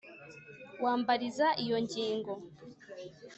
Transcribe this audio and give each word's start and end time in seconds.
wambariza 0.83 1.45
iyo 1.63 1.77
ngingo. 1.85 2.33